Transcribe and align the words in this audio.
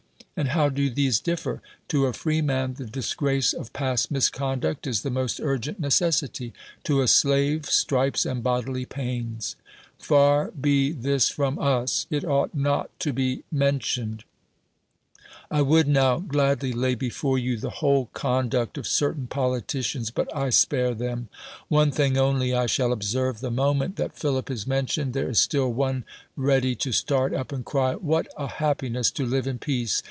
And 0.37 0.47
how 0.51 0.69
do 0.69 0.89
these 0.89 1.19
differ? 1.19 1.61
To 1.89 2.07
a 2.07 2.13
freeman, 2.13 2.73
the 2.73 2.85
disgrace 2.87 3.53
of 3.53 3.73
past 3.73 4.09
misconduct 4.09 4.87
is 4.87 5.03
the 5.03 5.11
most 5.11 5.39
urgent 5.39 5.79
necessity; 5.79 6.51
to 6.83 7.01
a 7.03 7.07
slave 7.07 7.67
stripes 7.67 8.25
and 8.25 8.41
bodily 8.41 8.85
pains. 8.85 9.55
Far 9.99 10.49
bo 10.55 10.93
this 10.93 11.29
from 11.29 11.59
us! 11.59 12.07
It 12.09 12.25
ought 12.25 12.55
not 12.55 12.89
to 13.01 13.13
be 13.13 13.43
mentioned. 13.51 14.23
I 15.51 15.61
would 15.61 15.85
noAv 15.85 16.27
gladly 16.27 16.73
Iny 16.73 16.97
before 16.97 17.37
you 17.37 17.57
the 17.57 17.69
whole 17.69 18.05
vn 18.05 18.09
DEMOSTHENES 18.09 18.13
conduct 18.21 18.77
of 18.79 18.87
certain 18.87 19.27
politicians; 19.27 20.09
bnt 20.09 20.27
I 20.33 20.49
spare 20.49 20.95
them. 20.95 21.27
One 21.67 21.91
thiuir 21.91 22.17
only 22.17 22.51
1 22.51 22.67
shall 22.69 22.91
observe: 22.91 23.41
tlie 23.41 23.53
moment 23.53 23.95
that 23.97 24.17
Philip 24.17 24.49
is 24.49 24.65
mentioned 24.65 25.13
there 25.13 25.29
is 25.29 25.37
still 25.37 25.71
one 25.71 26.03
ready 26.35 26.73
to 26.77 26.91
start 26.91 27.31
up, 27.31 27.51
and 27.51 27.63
cry. 27.63 27.93
''Wh;!t 27.93 28.27
a 28.37 28.47
happiness 28.47 29.11
to 29.11 29.23
live 29.25 29.45
in 29.45 29.59
peace! 29.59 29.99